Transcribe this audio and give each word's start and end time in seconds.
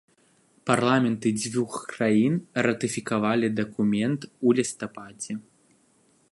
Парламенты 0.69 1.29
дзвюх 1.41 1.73
краін 1.91 2.33
ратыфікавалі 2.67 3.47
дакумент 3.61 4.21
у 4.49 4.59
лістападзе. 4.61 5.33